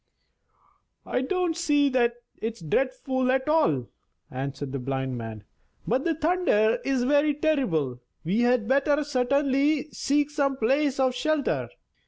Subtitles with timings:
[1.05, 3.85] "I don't see that it's dreadful at all,"
[4.31, 5.43] answered the blind Man;
[5.85, 11.69] "but the thunder is very terrible; we had better certainly seek some place of shelter."